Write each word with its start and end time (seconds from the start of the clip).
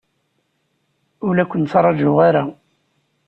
Ur 1.25 1.33
la 1.35 1.45
ken-ttṛajuɣ 1.51 2.17
ara. 2.27 2.43